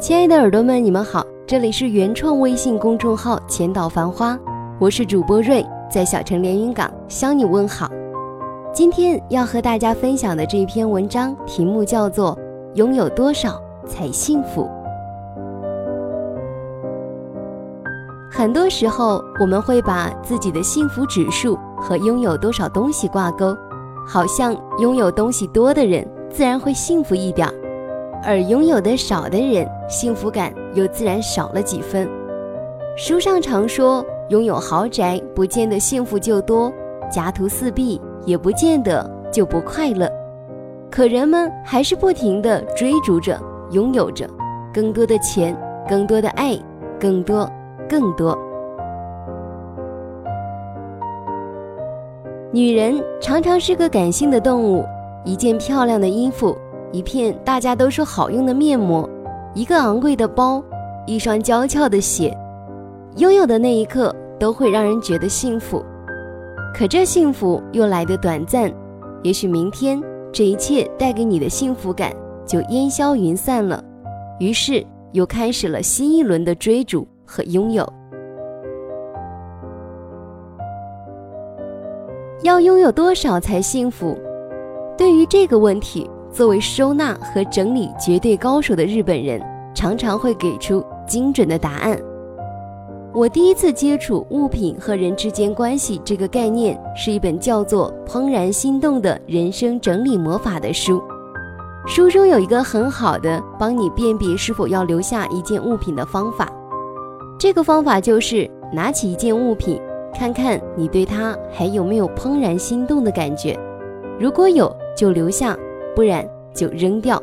[0.00, 4.38] 亲爱的耳朵们，你们好，这里是原创微信公众号“千岛繁花”，
[4.78, 7.90] 我是主播瑞，在小城连云港向你问好。
[8.72, 12.32] 今天要和大家分享的这篇文章题目叫做
[12.76, 14.62] 《拥有多少才幸福》。
[18.30, 23.52] 很多时候，我们会把自己的幸福指数和拥有多少东西挂钩，
[24.06, 27.67] 好像拥有东西多的人自然会幸福一点儿。
[28.22, 32.08] 而拥有的少的人，幸福感又自然少了几分。
[32.96, 36.72] 书上常说，拥有豪宅不见得幸福就多，
[37.10, 40.10] 家徒四壁也不见得就不快乐。
[40.90, 43.38] 可人们还是不停地追逐着，
[43.70, 44.28] 拥有着
[44.74, 45.56] 更多的钱，
[45.88, 46.58] 更多的爱，
[46.98, 47.48] 更多，
[47.88, 48.36] 更多。
[52.50, 54.84] 女人常常是个感性的动物，
[55.24, 56.56] 一件漂亮的衣服。
[56.90, 59.08] 一片大家都说好用的面膜，
[59.54, 60.62] 一个昂贵的包，
[61.06, 62.34] 一双娇俏的鞋，
[63.16, 65.84] 拥有的那一刻都会让人觉得幸福。
[66.74, 68.72] 可这幸福又来得短暂，
[69.22, 72.12] 也许明天这一切带给你的幸福感
[72.46, 73.84] 就烟消云散了，
[74.38, 77.86] 于是又开始了新一轮的追逐和拥有。
[82.42, 84.16] 要拥有多少才幸福？
[84.96, 86.08] 对于这个问题。
[86.38, 89.42] 作为收纳和整理绝对高手的日本人，
[89.74, 92.00] 常常会给出精准的答案。
[93.12, 101.02] 我第一次接触物品和人之间关系这个概念，是一本叫做《怦然心动的人生整理魔法》的书。
[101.88, 106.48] 书中有一个很好的帮你辨别是否要留下一件物品的方法。
[107.36, 109.82] 这个方法就是拿起一件物品，
[110.14, 113.58] 看看你对它还有没有怦然心动的感觉，
[114.20, 115.58] 如果有，就留下。
[115.98, 117.20] 不然就扔掉。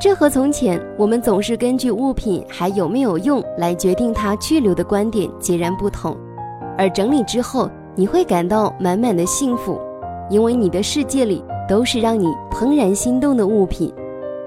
[0.00, 6.16] 这和从前我们总是根据物品还有没有用来决定它去留的观点截然不同。
[6.76, 9.80] 而整理之后，你会感到满满的幸福，
[10.28, 13.94] 因为你的世界里都是让你怦然心动的物品。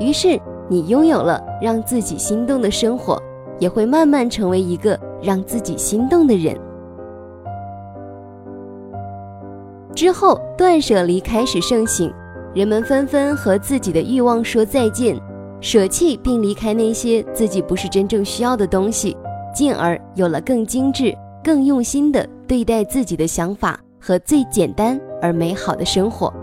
[0.00, 3.20] 于是，你拥有了让自己心动的生活，
[3.58, 6.56] 也会慢慢成为一个让自己心动的人。
[10.02, 12.12] 之后，断舍离开始盛行，
[12.56, 15.16] 人们纷纷和自己的欲望说再见，
[15.60, 19.16] 舍弃并离开那些自己不是真正需要的东西，
[19.54, 26.34] 进而有了更精致、更用心的对待自己的想法和最简单而美好的生活。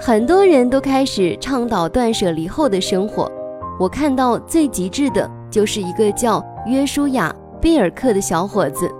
[0.00, 3.30] 很多人都开始倡导断舍离后的生活，
[3.78, 8.90] 我看到最极致的就是一个叫约书亚·贝尔克的小伙子。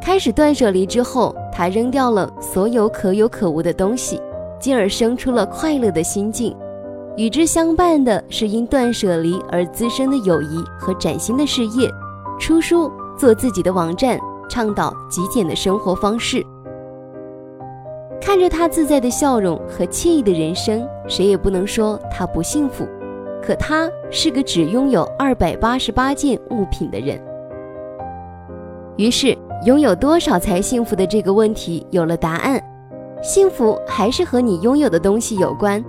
[0.00, 4.20] 开始断舍离之后，他扔掉了所有可有可无的东西，
[4.60, 6.56] 进而生出了快乐的心境。
[7.16, 11.90] 与之相伴的是因断舍离而滋生的友谊和崭新的事业。
[12.38, 14.16] 出书做自己的网站，
[14.48, 16.44] 倡导极简的生活方式。
[18.20, 22.86] 看着他自在的笑容和惬意的人生，谁也不能说他不幸福。
[23.42, 27.20] 可他是个只拥有二百八十八件物品的人。
[28.96, 29.36] 于是。
[29.64, 32.62] 拥有多少才幸福的这个问题有了答案，
[33.20, 35.84] 幸福还是和你拥有的东西有关，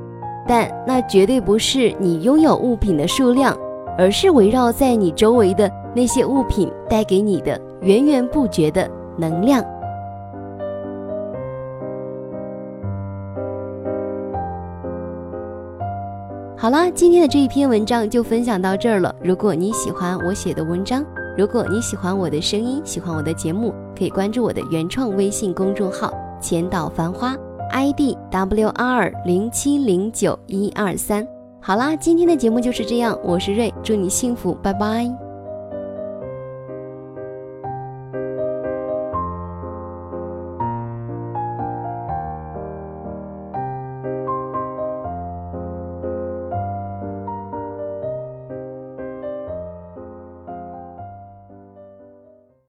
[0.48, 3.56] 但那绝对不是你拥有物品的数量，
[3.96, 9.64] 而是围绕在你周围的那些物品带给你的源源不绝的能量。
[16.58, 19.16] 好啦，今天的这一篇文章就分享到这儿了。
[19.24, 21.06] 如果你喜欢我写的文章，
[21.40, 27.34] 如果你喜欢我的声音，喜欢我的节目，可以关注我的原创微信公众号“浅岛繁花
[27.72, 31.26] ”，ID W R 零七零九一二三。
[31.62, 35.29] 好啦，今天的节目就是这样，我是瑞，祝你幸福，拜拜。